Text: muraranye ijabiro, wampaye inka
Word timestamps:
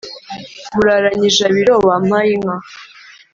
muraranye 0.75 1.25
ijabiro, 1.31 1.73
wampaye 1.87 2.29
inka 2.37 2.55